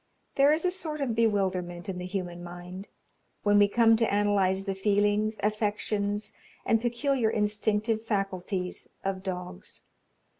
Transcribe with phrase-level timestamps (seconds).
[0.33, 2.87] There is a sort of bewilderment in the human mind,
[3.43, 6.33] when we come to analyse the feelings, affections,
[6.65, 9.83] and peculiar instinctive faculties of dogs.